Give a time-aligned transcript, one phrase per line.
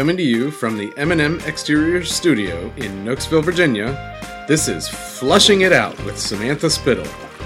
[0.00, 4.16] Coming to you from the M&M Exterior Studio in Nokesville, Virginia,
[4.48, 7.04] this is Flushing It Out with Samantha Spittle,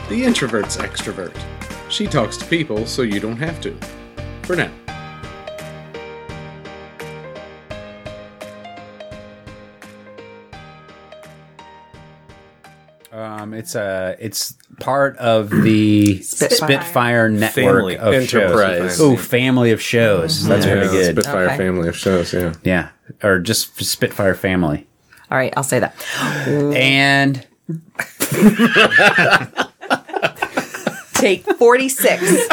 [0.08, 1.36] the introvert's extrovert.
[1.90, 3.76] She talks to people so you don't have to.
[4.44, 4.70] For now.
[13.44, 16.56] Um, it's a it's part of the Spitfire.
[16.56, 17.98] Spitfire, network Family.
[17.98, 18.96] of Enterprise.
[18.96, 19.00] shows.
[19.02, 20.46] Oh, family of shows.
[20.46, 21.12] That's Yeah, pretty good.
[21.16, 21.56] Spitfire Okay.
[21.58, 22.54] family of shows, yeah.
[22.62, 22.88] yeah,
[23.22, 24.86] or just Spitfire family.
[25.30, 25.94] All right, I'll say that.
[26.48, 27.46] And
[31.14, 32.48] Take 46.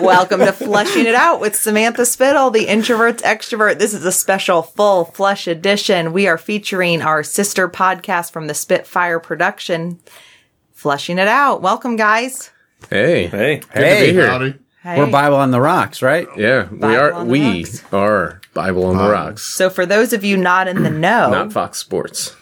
[0.00, 3.78] Welcome to Flushing It Out with Samantha Spittle, the introvert's extrovert.
[3.78, 6.12] This is a special full flush edition.
[6.12, 9.98] We are featuring our sister podcast from the Spitfire production,
[10.82, 11.62] Flushing It Out.
[11.62, 12.50] Welcome, guys.
[12.90, 13.28] Hey.
[13.28, 13.58] Hey.
[13.58, 14.06] Good to Hey.
[14.08, 14.26] be here.
[14.28, 14.54] Howdy.
[14.82, 14.98] Hey.
[14.98, 16.26] we're Bible on the rocks, right?
[16.36, 17.84] Yeah, we are we rocks.
[17.92, 19.44] are Bible on the Rocks.
[19.44, 22.34] So, for those of you not in the know, Not Fox Sports.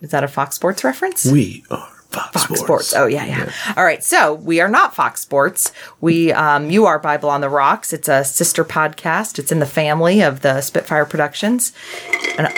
[0.00, 1.26] is that a Fox Sports reference?
[1.26, 2.60] We are Fox, Fox Sports.
[2.62, 2.94] Sports.
[2.94, 4.04] Oh yeah, yeah, All right.
[4.04, 5.72] So we are not Fox Sports.
[6.00, 7.92] We, um, you are Bible on the Rocks.
[7.92, 9.40] It's a sister podcast.
[9.40, 11.72] It's in the family of the Spitfire Productions,
[12.38, 12.50] and uh,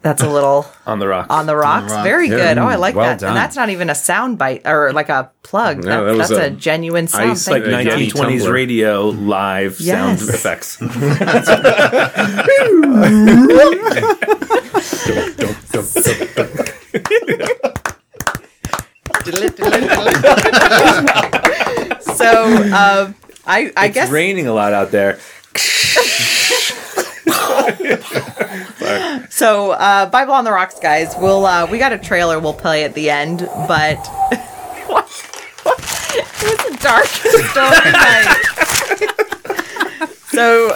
[0.00, 1.28] that's a little On the rocks.
[1.30, 1.90] on the rocks.
[1.92, 2.04] rocks.
[2.04, 2.56] Very good.
[2.58, 3.18] Oh, I like Well that.
[3.20, 3.30] done.
[3.30, 5.82] And that's not even a sound bite or like a plug.
[5.84, 7.30] No, That- that was that's a, a genuine sound.
[7.32, 7.90] ice Thank like you.
[7.90, 10.20] a Yeti 1920s radio live Yes.
[10.20, 10.78] sound effects.
[22.16, 23.14] so um,
[23.46, 25.18] I, I it's guess raining a lot out there.
[29.38, 31.14] So, uh, Bible on the Rocks, guys.
[31.16, 33.94] We'll uh, we got a trailer we'll play at the end, but
[34.88, 35.08] what?
[35.62, 35.78] What?
[36.12, 38.36] it was a dark story night.
[40.30, 40.72] so,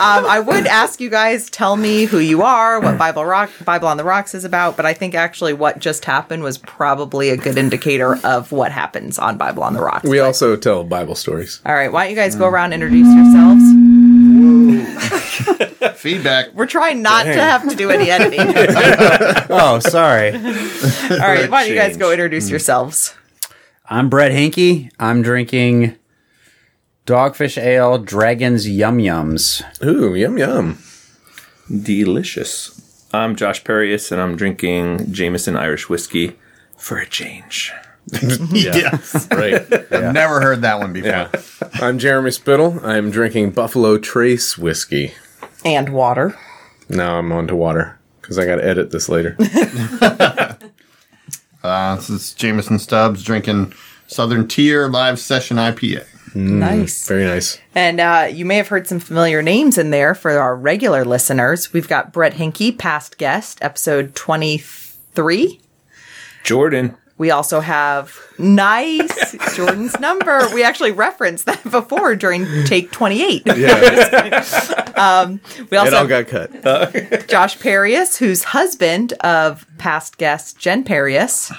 [0.00, 3.86] um, I would ask you guys tell me who you are, what Bible Rock Bible
[3.86, 7.36] on the Rocks is about, but I think actually what just happened was probably a
[7.36, 10.02] good indicator of what happens on Bible on the Rocks.
[10.02, 11.60] We also tell Bible stories.
[11.64, 13.79] All right, why don't you guys go around and introduce yourselves?
[16.00, 16.54] Feedback.
[16.54, 18.40] We're trying not to have to do any editing.
[19.52, 20.32] Oh, sorry.
[20.32, 22.52] All right, why don't you guys go introduce hmm.
[22.52, 23.14] yourselves?
[23.84, 24.90] I'm Brett Hinky.
[24.98, 25.96] I'm drinking
[27.04, 29.62] Dogfish Ale Dragon's Yum Yums.
[29.84, 30.78] Ooh, yum yum.
[31.68, 33.06] Delicious.
[33.12, 36.38] I'm Josh Perius, and I'm drinking Jameson Irish whiskey
[36.78, 37.72] for a change.
[38.12, 38.74] yeah.
[38.74, 39.28] Yes.
[39.30, 39.70] Right.
[39.92, 41.10] I've never heard that one before.
[41.10, 41.30] yeah.
[41.74, 42.80] I'm Jeremy Spittle.
[42.82, 45.12] I'm drinking Buffalo Trace whiskey.
[45.64, 46.38] And water.
[46.88, 49.36] Now I'm on to water because I got to edit this later.
[51.62, 53.74] Uh, this is Jameson Stubbs drinking
[54.06, 56.06] Southern Tier Live Session IPA.
[56.34, 57.06] Nice.
[57.06, 57.58] Very nice.
[57.74, 61.72] And uh, you may have heard some familiar names in there for our regular listeners.
[61.72, 65.60] We've got Brett Hinky, past guest, episode 23.
[66.44, 66.96] Jordan.
[67.20, 70.40] We also have nice Jordan's number.
[70.54, 73.42] We actually referenced that before during take 28.
[73.44, 75.38] Yeah, um,
[75.70, 77.28] We also it all got cut.
[77.28, 81.52] Josh Perius, who's husband of past guest Jen Perius.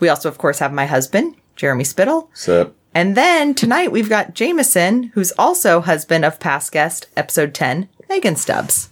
[0.00, 2.28] We also, of course, have my husband, Jeremy Spittle.
[2.34, 7.88] So, And then tonight we've got Jameson, who's also husband of past guest, episode 10,
[8.08, 8.91] Megan Stubbs.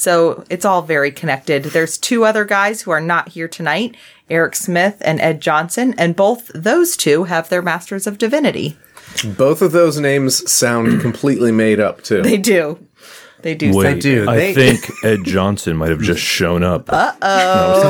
[0.00, 1.64] So it's all very connected.
[1.64, 3.96] There's two other guys who are not here tonight,
[4.30, 8.78] Eric Smith and Ed Johnson, and both those two have their Masters of Divinity.
[9.36, 12.22] both of those names sound completely made up, too.
[12.22, 12.78] They do.
[13.42, 13.72] They do.
[13.82, 14.26] They do.
[14.28, 16.88] I They- think Ed Johnson might have just shown up.
[16.90, 17.82] Uh oh.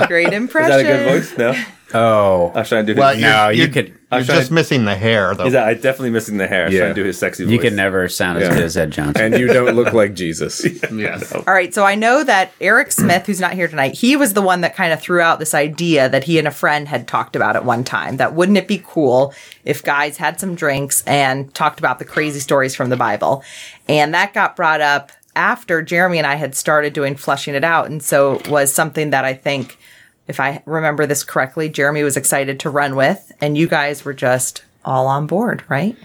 [0.00, 0.70] No, Great Is impression.
[0.70, 1.38] that a good voice?
[1.38, 1.54] No.
[1.94, 2.50] Oh.
[2.54, 3.22] I was trying to do Well, his.
[3.22, 5.46] you're, No, you could- You're just to- missing the hair, though.
[5.46, 6.62] Is that, I'm definitely missing the hair.
[6.62, 6.80] I was Yeah.
[6.80, 7.52] trying to do his sexy voice.
[7.52, 8.54] You can never sound as Yeah.
[8.54, 9.22] good as Ed Johnson.
[9.24, 10.64] and you don't look like Jesus.
[10.92, 11.32] yes.
[11.32, 14.42] All right, so I know that Eric Smith, who's not here tonight, he was the
[14.42, 17.36] one that kind of threw out this idea that he and a friend had talked
[17.36, 18.16] about at one time.
[18.16, 19.32] That wouldn't it be cool
[19.64, 23.44] if guys had some drinks and talked about the crazy stories from the Bible?
[23.88, 27.90] And that got brought up after Jeremy and I had started doing Flushing It Out.
[27.90, 29.76] And so it was something that I think,
[30.28, 34.14] if I remember this correctly, Jeremy was excited to run with, and you guys were
[34.14, 35.96] just all on board, right?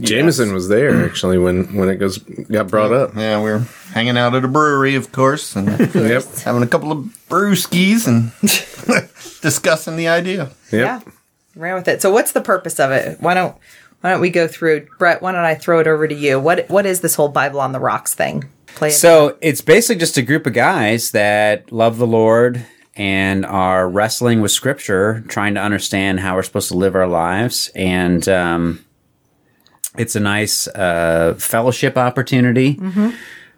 [0.00, 3.14] Jameson was there, actually, when, when it goes got brought up.
[3.16, 6.24] Yeah, we we're hanging out at a brewery, of course, and Yep.
[6.44, 6.98] having a couple of
[7.30, 8.32] brewskis and
[9.42, 10.50] discussing the idea.
[10.72, 11.00] Yeah.
[11.54, 12.02] Ran with it.
[12.02, 13.20] So what's the purpose of it?
[13.20, 13.56] Why don't
[14.02, 16.38] why don't we go through Brett, why don't I throw it over to you?
[16.38, 18.44] What what is this whole Bible on the rocks thing?
[18.66, 18.92] Play it.
[18.92, 24.40] So it's basically just a group of guys that love the Lord and are wrestling
[24.40, 27.70] with Scripture, trying to understand how we're supposed to live our lives.
[27.74, 28.84] And um,
[29.98, 32.74] it's a nice uh, fellowship opportunity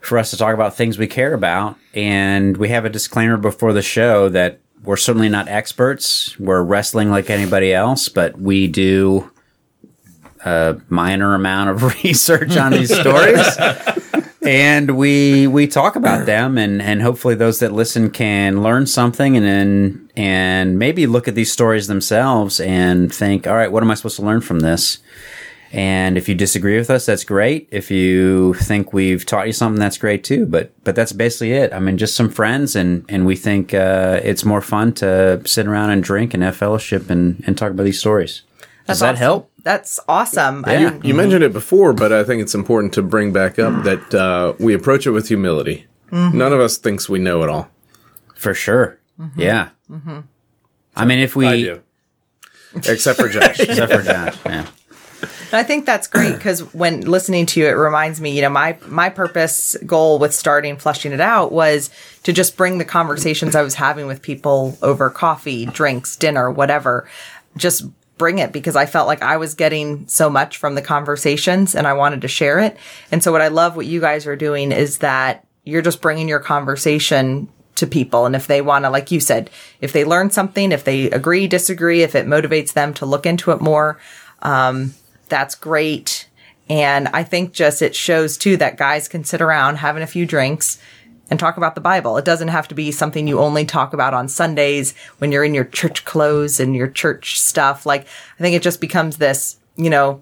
[0.00, 1.76] for us to talk about things we care about.
[1.94, 6.38] And we have a disclaimer before the show that we're certainly not experts.
[6.38, 9.30] We're wrestling like anybody else, but we do
[10.44, 13.56] a minor amount of research on these stories.
[14.48, 19.36] and we we talk about them and and hopefully those that listen can learn something
[19.36, 23.90] and then and maybe look at these stories themselves and think all right what am
[23.90, 24.98] i supposed to learn from this?
[25.70, 27.68] And if you disagree with us that's great.
[27.70, 30.46] If you think we've taught you something that's great too.
[30.46, 31.74] But but that's basically it.
[31.74, 35.66] I mean just some friends and and we think uh, it's more fun to sit
[35.66, 38.44] around and drink and have fellowship and and talk about these stories.
[38.86, 39.20] Does that awesome.
[39.20, 40.64] help That's awesome.
[40.66, 40.78] I Yeah.
[40.78, 41.16] didn't- You mm-hmm.
[41.18, 43.84] mentioned it before, but I think it's important to bring back up mm.
[43.84, 45.86] that uh, we approach it with humility.
[46.10, 46.38] Mm-hmm.
[46.38, 47.68] None of us thinks we know it all.
[48.34, 49.40] for sure mm-hmm.
[49.40, 49.70] yeah
[50.94, 51.82] i mean if we I do.
[52.76, 53.58] Except for Josh.
[53.66, 54.66] except for Josh, yeah
[55.50, 58.50] And I think that's great because when listening to you, it reminds me, you know,
[58.50, 61.90] my my purpose goal with starting flushing it out was
[62.22, 67.08] to just bring the conversations I was having with people over coffee, drinks, dinner, whatever,
[67.56, 67.86] just
[68.18, 71.86] bring it because I felt like I was getting so much from the conversations and
[71.86, 72.76] I wanted to share it.
[73.10, 76.28] And so what I love what you guys are doing is that you're just bringing
[76.28, 78.26] your conversation to people.
[78.26, 79.50] And if they want to, like you said,
[79.80, 83.52] if they learn something, if they agree, disagree, if it motivates them to look into
[83.52, 83.98] it more,
[84.42, 84.94] um,
[85.28, 86.28] that's great.
[86.68, 90.26] And I think just it shows too that guys can sit around having a few
[90.26, 90.78] drinks
[91.30, 92.16] and talk about the Bible.
[92.16, 95.54] It doesn't have to be something you only talk about on Sundays when you're in
[95.54, 97.86] your church clothes and your church stuff.
[97.86, 98.06] Like,
[98.38, 100.20] I think it just becomes this, you know,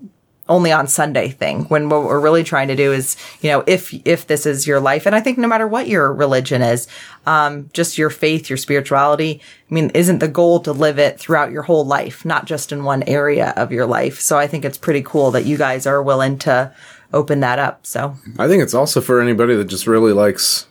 [0.48, 3.92] only on Sunday thing when what we're really trying to do is, you know, if,
[4.06, 6.86] if this is your life, and I think no matter what your religion is,
[7.26, 11.50] um, just your faith, your spirituality, I mean, isn't the goal to live it throughout
[11.50, 14.20] your whole life, not just in one area of your life.
[14.20, 16.72] So I think it's pretty cool that you guys are willing to
[17.12, 17.84] open that up.
[17.84, 20.66] So I think it's also for anybody that just really likes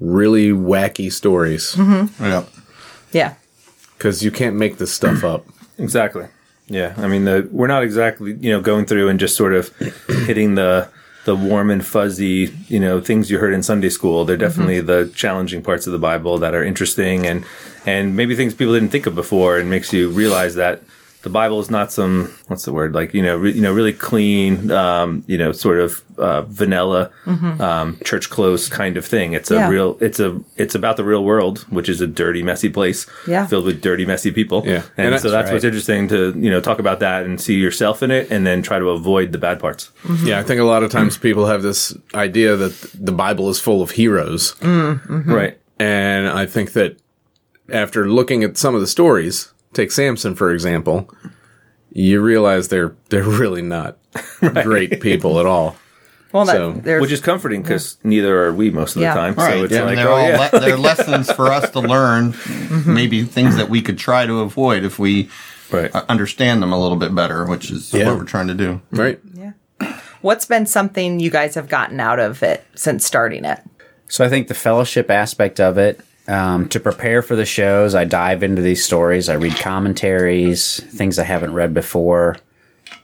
[0.00, 2.22] really wacky stories mm-hmm.
[2.22, 2.44] Yeah.
[3.12, 3.34] yeah.
[3.96, 5.46] because you can't make this stuff up.
[5.78, 6.26] Exactly.
[6.68, 9.68] Yeah, I mean, the, we're not exactly you know going through and just sort of
[10.08, 10.88] hitting the
[11.26, 14.24] the warm and fuzzy you know things you heard in Sunday school.
[14.24, 14.46] They're mm-hmm.
[14.46, 17.44] definitely the challenging parts of the Bible that are interesting and
[17.84, 20.82] and maybe things people didn't think of before, and makes you realize that
[21.26, 23.92] the Bible is not some what's the word like you know re, you know really
[23.92, 29.32] clean um, you know sort of uh, vanilla um, church clothes kind of thing.
[29.32, 29.68] It's a Yeah.
[29.68, 33.44] real it's a it's about the real world, which is a dirty, messy place Yeah.
[33.46, 34.62] filled with dirty, messy people.
[34.64, 34.82] Yeah.
[34.96, 37.54] and, And so that's that's what's interesting to you know talk about that and see
[37.54, 39.90] yourself in it, and then try to avoid the bad parts.
[40.24, 43.58] Yeah, I think a lot of times people have this idea that the Bible is
[43.60, 44.54] full of heroes.
[44.62, 45.58] Right.
[45.78, 46.96] And I think that
[47.68, 51.08] after looking at some of the stories, take Samson for example,
[51.92, 53.98] you realize they're they're really not
[54.62, 55.76] great people at all.
[56.32, 59.14] Well, So- there's, Which is comforting because neither are we most of Yeah.
[59.14, 59.34] the time.
[59.34, 59.52] Right.
[59.52, 60.48] So it's yeah, like, they're oh, all yeah.
[60.52, 62.34] le- they're lessons for us to learn.
[62.84, 65.30] Maybe things that we could try to avoid if we
[65.70, 65.94] right.
[65.94, 68.08] uh, understand them a little bit better, which is Yeah.
[68.08, 68.82] what we're trying to do.
[68.90, 69.20] Right?
[69.32, 69.52] Yeah.
[70.20, 73.60] What's been something you guys have gotten out of it since starting it?
[74.08, 78.04] So I think the fellowship aspect of it, um, to prepare for the shows, I
[78.04, 79.28] dive into these stories.
[79.28, 82.36] I read commentaries, things I haven't read before.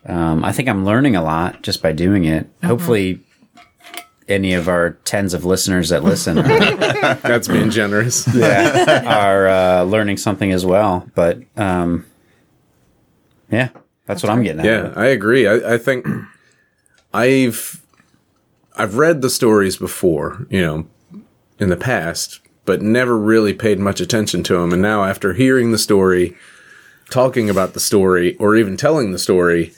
[0.07, 2.49] Um, I think I'm learning a lot just by doing it.
[2.65, 3.21] Hopefully,
[4.29, 6.45] any of our tens of listeners that listen are,
[7.23, 8.27] That's being generous.
[8.37, 11.09] are uh, learning something as well.
[11.15, 12.07] But um,
[13.51, 13.69] yeah,
[14.07, 14.67] that's, what I'm getting at.
[14.67, 15.47] Yeah, I agree.
[15.47, 16.07] I, I think
[17.15, 17.81] I've
[18.77, 20.87] I've read the stories before, you know,
[21.59, 24.73] in the past, but never really paid much attention to him.
[24.73, 26.37] And now, after hearing the story,
[27.11, 29.73] talking about the story, or even telling the story,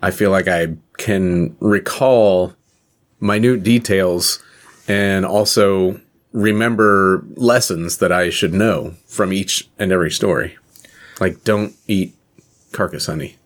[0.00, 2.54] I feel like I can recall
[3.20, 4.42] minute details
[4.88, 6.00] and also
[6.32, 10.56] remember lessons that I should know from each and every story.
[11.20, 12.14] Like, don't eat
[12.72, 13.36] carcass honey.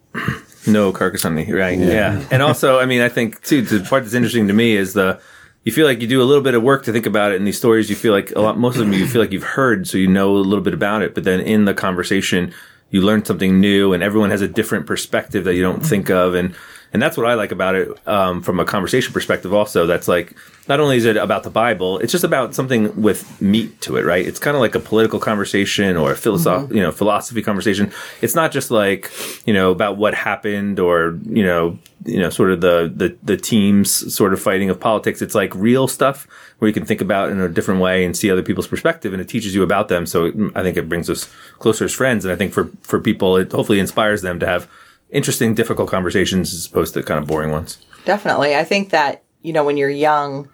[0.66, 1.78] No carcass honey, right?
[1.78, 2.26] Yeah.
[2.30, 5.20] And also, I mean, I think too the part that's interesting to me is the
[5.66, 7.44] you feel like you do a little bit of work to think about it in
[7.44, 7.90] these stories.
[7.90, 10.06] You feel like a lot, most of them you feel like you've heard, so you
[10.06, 11.12] know a little bit about it.
[11.12, 12.54] But then in the conversation,
[12.90, 16.34] you learn something new, and everyone has a different perspective that you don't think of,
[16.34, 16.54] and
[16.96, 19.52] and that's what I like about it um, from a conversation perspective.
[19.52, 20.32] Also, that's like
[20.66, 24.06] not only is it about the Bible, it's just about something with meat to it,
[24.06, 24.26] right?
[24.26, 27.92] It's kind of like a political conversation or a philosoph- you know, philosophy conversation.
[28.22, 29.10] It's not just like
[29.44, 33.36] you know about what happened or you know, you know, sort of the the the
[33.36, 35.20] teams sort of fighting of politics.
[35.20, 36.26] It's like real stuff
[36.60, 39.12] where you can think about it in a different way and see other people's perspective,
[39.12, 40.06] and it teaches you about them.
[40.06, 43.36] So I think it brings us closer as friends, and I think for for people,
[43.36, 44.66] it hopefully inspires them to have
[45.10, 47.78] interesting, difficult conversations as opposed to kind of boring ones.
[48.04, 48.54] definitely.
[48.56, 50.48] I think that, you know, when you're young,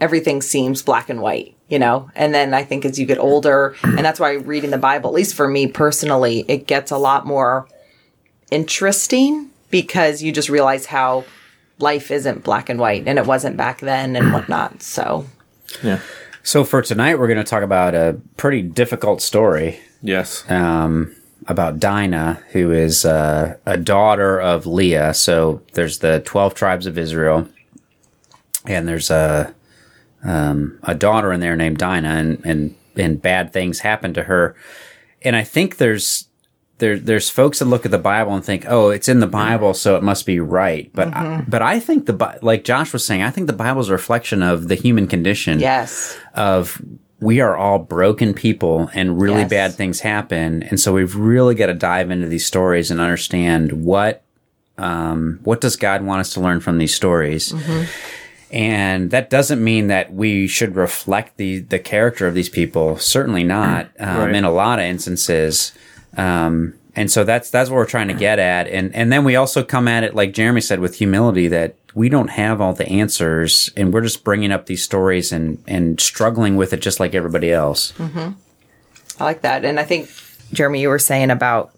[0.00, 2.10] everything seems black and white, you know?
[2.14, 5.14] And then I think as you get older, and that's why reading the Bible, at
[5.14, 7.68] least for me personally, it gets a lot more
[8.50, 11.24] interesting because you just realize how
[11.78, 14.82] life isn't black and white and it wasn't back then and whatnot.
[14.82, 15.26] So,
[15.82, 16.00] Yeah.
[16.42, 20.44] So for tonight, we're going to talk about a pretty difficult story Yes.
[20.50, 25.14] um, about Dinah, who is uh, a daughter of Leah.
[25.14, 27.48] So there's the twelve tribes of Israel,
[28.66, 29.54] and there's a
[30.24, 34.56] um, a daughter in there named Dinah, and and and bad things happen to her.
[35.22, 36.28] And I think there's
[36.78, 39.74] there there's folks that look at the Bible and think, oh, it's in the Bible,
[39.74, 40.90] so it must be right.
[40.92, 43.88] But I, but I think the like Josh was saying, I think the Bible is
[43.88, 46.18] a reflection of the human condition yes.
[46.34, 46.80] of
[47.24, 49.50] we are all broken people and really Yes.
[49.50, 53.72] bad things happen and so we've really got to dive into these stories and understand
[53.84, 54.22] what
[54.78, 57.54] um, what does god want us to learn from these stories
[58.50, 63.44] and that doesn't mean that we should reflect the the character of these people certainly
[63.44, 64.34] not um, Right.
[64.34, 65.72] in a lot of instances
[66.16, 69.36] um, and so that's that's what we're trying to get at and and then we
[69.36, 72.88] also come at it like jeremy said with humility that we don't have all the
[72.88, 77.14] answers and we're just bringing up these stories and and struggling with it just like
[77.14, 78.32] everybody else mm-hmm.
[79.18, 79.64] I like that.
[79.64, 80.10] And I think,
[80.52, 81.72] Jeremy, you were saying about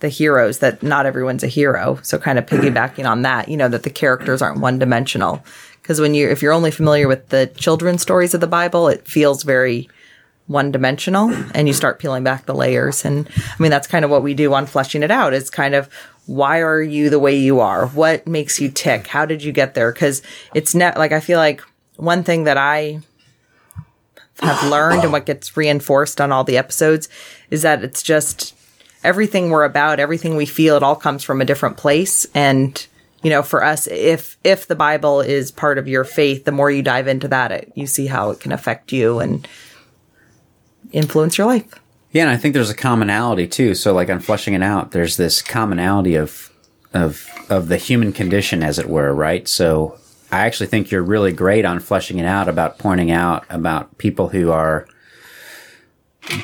[0.00, 1.98] the heroes that not everyone's a hero.
[2.02, 5.42] So kind of piggybacking on that, you know, that the characters aren't one dimensional.
[5.82, 9.06] Because when you, if you're only familiar with the children's stories of the Bible, it
[9.06, 9.88] feels very
[10.48, 13.04] one dimensional and you start peeling back the layers.
[13.04, 15.74] And I mean, that's kind of what we do on fleshing it out is kind
[15.74, 15.88] of
[16.26, 17.86] why are you the way you are?
[17.88, 19.06] What makes you tick?
[19.06, 19.92] How did you get there?
[19.92, 20.22] Cause
[20.54, 21.62] it's not like, I feel like
[21.96, 23.00] one thing that I
[24.40, 27.08] have learned and what gets reinforced on all the episodes
[27.50, 28.54] is that it's just
[29.04, 32.26] everything we're about, everything we feel, it all comes from a different place.
[32.34, 32.86] And,
[33.22, 36.70] you know, for us, if, if the Bible is part of your faith, the more
[36.70, 39.46] you dive into that, it, you see how it can affect you and
[40.92, 41.66] influence your life.
[42.12, 43.74] yeah and i think there's a commonality too.
[43.74, 46.50] So like on fleshing it out there's this commonality of
[46.94, 49.46] of of the human condition as it were right?
[49.48, 49.98] So
[50.30, 54.28] i actually think you're really great on fleshing it out about pointing out about people
[54.28, 54.86] who are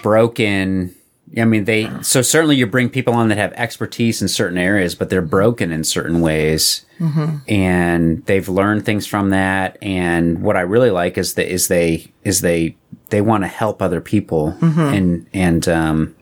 [0.03, 0.95] broken.
[1.37, 4.95] I mean, they so certainly you bring people on that have expertise in certain areas,
[4.95, 7.39] but they're broken in certain ways, mm-hmm.
[7.49, 9.77] and they've learned things from that.
[9.83, 12.77] And what I really like is that is they is they
[13.11, 14.57] they want to help other people,
[14.95, 16.17] and and um,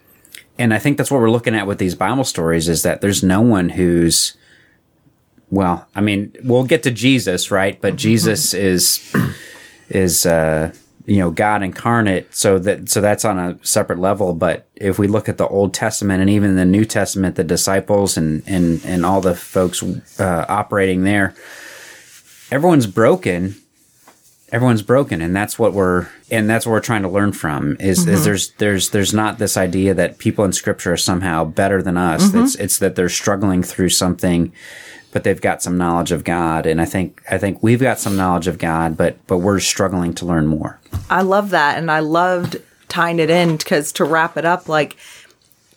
[0.59, 3.23] and I think that's what we're looking at with these Bible stories is that there's
[3.23, 4.37] no one who's
[5.51, 7.79] well, I mean, we'll get to Jesus, right?
[7.81, 9.15] But Jesus is
[9.89, 10.73] is uh
[11.07, 12.35] you know God incarnate.
[12.35, 14.35] So that so that's on a separate level.
[14.35, 18.17] But if we look at the Old Testament and even the New Testament the disciples
[18.17, 19.83] and and and all the folks
[20.21, 21.35] uh, operating there
[22.53, 23.57] everyone's broken
[24.53, 28.01] everyone's broken and that's what we're and that's what we're trying to learn from is
[28.01, 28.25] is mm-hmm.
[28.25, 32.29] there's there's there's not this idea that people in scripture are somehow better than us.
[32.29, 32.45] Mm-hmm.
[32.45, 34.53] It's it's that they're struggling through something
[35.11, 36.65] but they've got some knowledge of God.
[36.65, 40.15] And I think I think we've got some knowledge of God but but we're struggling
[40.15, 40.79] to learn more.
[41.09, 41.79] I love that.
[41.79, 42.57] And I loved
[42.89, 44.97] tying it in because to wrap it up, like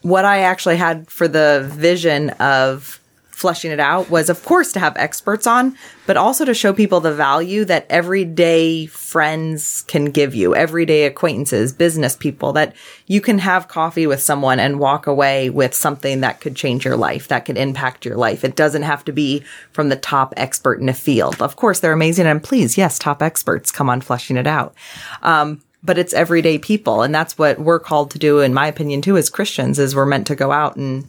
[0.02, 3.00] what I actually had for the vision of
[3.36, 5.78] fleshing it out was, of course, to have experts on,
[6.08, 11.74] but also to show people the value that everyday friends can give you, everyday acquaintances,
[11.74, 12.74] business people, that
[13.08, 16.96] you can have coffee with someone and walk away with something that could change your
[16.96, 18.46] life, that could impact your life.
[18.46, 21.42] It doesn't have to be from the top expert in a field.
[21.42, 22.28] Of course, they're amazing.
[22.28, 24.74] And please, yes, top experts come on fleshing it out
[25.22, 29.02] um, but it's everyday people and that's what we're called to do in my opinion
[29.02, 31.08] too as christians is we're meant to go out and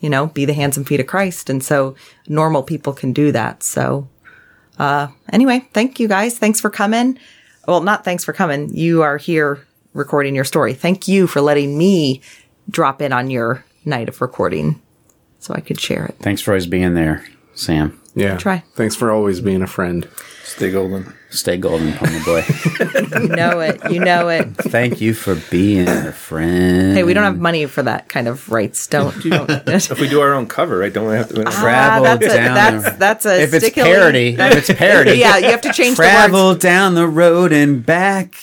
[0.00, 1.50] you know be the hands and feet of christ.
[1.50, 1.94] And so
[2.28, 3.62] normal people can do that.
[3.62, 4.08] So
[4.78, 6.38] uh anyway thank you guys.
[6.38, 7.18] Thanks for coming.
[7.66, 8.74] Well not thanks for coming.
[8.74, 9.64] You are here
[9.94, 10.74] recording your story.
[10.74, 12.20] Thank you for letting me
[12.70, 14.80] drop in on your night of recording
[15.38, 16.16] so i could share it.
[16.18, 17.24] Thanks for always being there
[17.58, 18.36] Sam Yeah.
[18.36, 18.62] Try.
[18.74, 20.08] Thanks for always being a friend.
[20.44, 21.12] Stay golden.
[21.30, 22.42] stay golden pony boy
[23.20, 27.22] you know it you know it thank you for being a friend hey we don't
[27.24, 30.46] have money for that kind of rights don't you don't If we do our own
[30.48, 30.90] cover, right?
[30.92, 31.44] Don't we have to?
[31.44, 35.12] Travel Ah, that's a, down that's the- that's a if it's parody if it's parody
[35.18, 36.62] yeah, you have to change the travel words.
[36.62, 38.34] down the road and back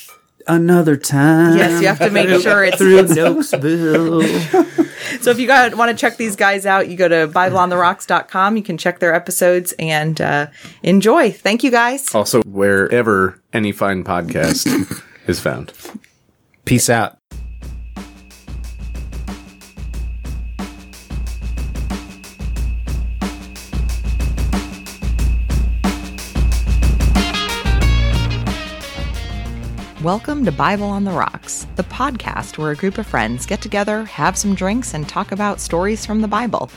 [0.48, 4.92] another time Yes, you have to make sure it's, Through it's- Nokesville.
[5.22, 8.58] so if you got want to check these guys out, you go to BibleOnTheRocks.com.
[8.58, 10.48] You can check their episodes and uh,
[10.84, 11.32] enjoy.
[11.32, 12.14] Thank you guys.
[12.14, 15.74] Also, wherever any fine podcast is found.
[16.66, 17.18] peace out
[30.06, 34.06] Welcome to Bible on the Rocks, the podcast where a group of friends get together,
[34.06, 36.70] have some drinks, and talk about stories from the Bible.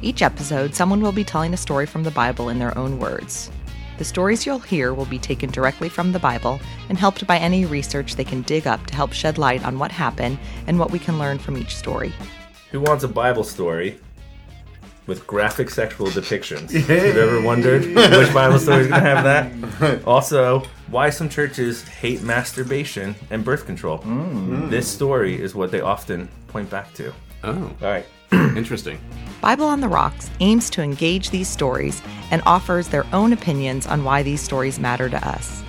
[0.00, 3.50] Each episode, someone will be telling a story from the Bible in their own words.
[3.98, 7.64] The stories you'll hear will be taken directly from the Bible and helped by any
[7.64, 11.00] research they can dig up to help shed light on what happened and what we
[11.00, 12.12] can learn from each story.
[12.70, 13.98] Who wants a Bible story
[15.08, 16.70] with graphic sexual depictions?
[16.86, 20.04] Have you ever wondered which Bible story is going to have that?
[20.06, 23.98] Also, why some churches hate masturbation and birth control.
[23.98, 24.70] Mm.
[24.70, 27.12] This story is what they often point back to.
[27.44, 28.06] Oh, All right.
[28.32, 28.98] interesting.
[29.40, 34.04] Bible on the Rocks aims to engage these stories and offers their own opinions on
[34.04, 35.62] why these stories matter to us.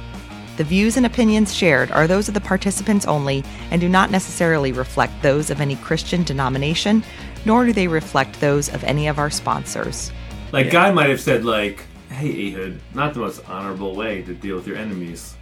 [0.57, 4.73] The views and opinions shared are those of the participants only and do not necessarily
[4.73, 7.03] reflect those of any Christian denomination,
[7.45, 10.11] nor do they reflect those of any of our sponsors.
[10.51, 14.55] Like God might have said, like, "Hey, Ehud, not the most honorable way to deal
[14.55, 15.35] with your enemies,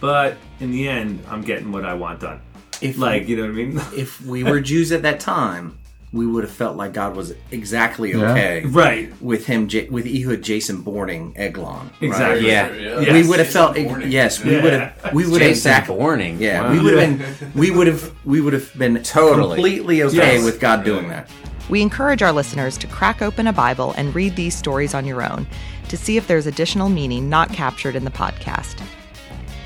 [0.00, 2.40] but in the end, I'm getting what I want done."
[2.80, 3.80] If Like, you know what I mean?
[3.96, 5.78] if we were Jews at that time,
[6.12, 9.10] we would have felt like God was exactly okay right.
[9.22, 11.86] with him, J- with Ehud Jason boarding Eglon.
[11.86, 12.02] right?
[12.02, 12.46] Exactly.
[12.48, 12.70] Yeah.
[13.00, 13.12] Yes.
[13.24, 14.44] We would have felt yes.
[14.44, 15.12] We would have.
[15.14, 15.96] We would have Jason exactly.
[15.96, 16.38] Borning.
[16.38, 17.52] Yeah, we would have been.
[17.54, 18.12] We would have.
[18.26, 19.54] We would have been Totally.
[19.54, 20.44] completely okay Yes.
[20.44, 21.30] with God doing that.
[21.70, 25.22] We encourage our listeners to crack open a Bible and read these stories on your
[25.22, 25.46] own
[25.88, 28.82] to see if there's additional meaning not captured in the podcast.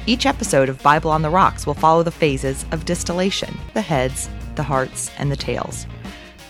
[0.06, 4.28] Each episode of Bible on the Rocks will follow the phases of distillation the heads,
[4.54, 5.86] the hearts, and the tails.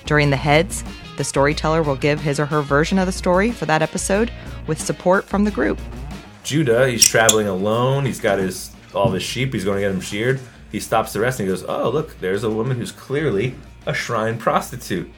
[0.05, 0.85] During the heads,
[1.17, 4.31] the storyteller will give his or her version of the story for that episode
[4.67, 5.81] with support from the group.
[6.45, 8.05] Judah, he's traveling alone.
[8.05, 9.53] He's got his all his sheep.
[9.53, 10.41] He's going to get them sheared.
[10.71, 13.55] He stops the rest and he goes, "Oh, look, there's a woman who's clearly
[13.87, 15.11] a shrine prostitute."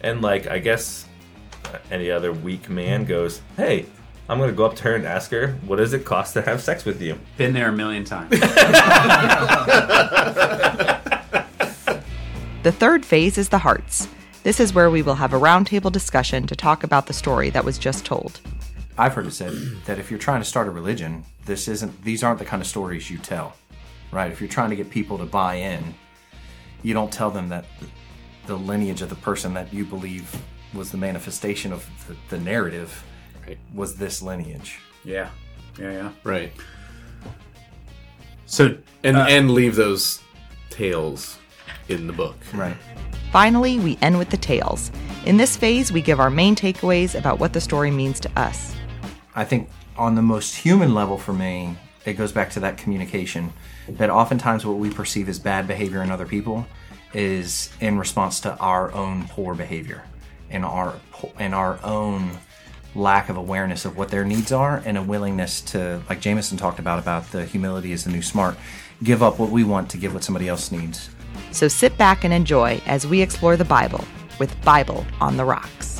[0.00, 1.06] And like, I guess
[1.90, 3.86] any other weak man goes, "Hey,
[4.28, 6.42] I'm going to go up to her and ask her, what does it cost to
[6.42, 8.38] have sex with you?" Been there a million times.
[12.62, 14.06] The third phase is the hearts.
[14.44, 17.64] This is where we will have a roundtable discussion to talk about the story that
[17.64, 18.40] was just told.
[18.96, 19.52] I've heard it said
[19.86, 22.68] that if you're trying to start a religion, this isn't these aren't the kind of
[22.68, 23.56] stories you tell.
[24.12, 24.30] Right?
[24.30, 25.92] If you're trying to get people to buy in,
[26.84, 27.64] you don't tell them that
[28.46, 30.40] the lineage of the person that you believe
[30.74, 33.04] was the manifestation of the, the narrative
[33.46, 33.58] Right.
[33.74, 34.78] was this lineage.
[35.04, 35.30] yeah.
[35.78, 36.12] Yeah, yeah.
[36.22, 36.52] Right.
[38.46, 40.20] So and uh, and leave those
[40.70, 41.38] tales
[41.88, 42.36] in the book.
[42.52, 42.76] Right.
[43.32, 44.90] Finally, we end with the tales.
[45.24, 48.74] In this phase, we give our main takeaways about what the story means to us.
[49.34, 53.52] I think on the most human level for me, it goes back to that communication.
[53.88, 56.66] That oftentimes what we perceive as bad behavior in other people
[57.14, 60.02] is in response to our own poor behavior
[60.52, 60.94] and our
[61.38, 62.38] and our own
[62.94, 66.78] lack of awareness of what their needs are and a willingness to, like Jameson talked
[66.78, 68.56] about, about the humility is the new smart,
[69.02, 71.08] give up what we want to give what somebody else needs.
[71.52, 74.04] So sit back and enjoy as we explore the Bible
[74.38, 75.91] with Bible on the Rocks.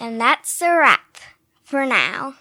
[0.00, 1.18] And that's a wrap
[1.62, 2.34] for now.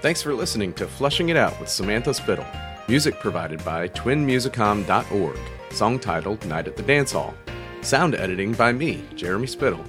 [0.00, 2.46] Thanks for listening to Flushing It Out with Samantha Spittle.
[2.88, 5.38] Music provided by twinmusicom.org.
[5.70, 7.34] Song titled Night at the Dance Hall.
[7.82, 9.84] Sound editing by me, Jeremy Spittle.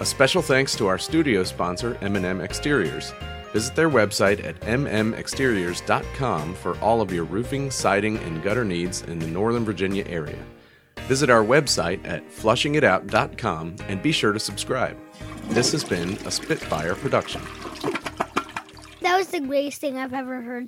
[0.00, 3.12] A special thanks to our studio sponsor, M&M Exteriors.
[3.52, 9.18] Visit their website at mmexteriors.com for all of your roofing, siding, and gutter needs in
[9.18, 10.38] the Northern Virginia area.
[11.06, 14.96] Visit our website at flushingitout.com and be sure to subscribe.
[15.50, 17.40] This has been a Spitfire production.
[19.00, 20.66] That was the greatest thing I've ever heard.